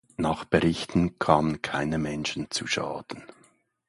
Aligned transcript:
Nach 0.17 0.45
Berichten 0.45 1.19
kamen 1.19 1.61
keine 1.61 1.99
Menschen 1.99 2.49
zu 2.49 2.65
Schaden. 2.65 3.21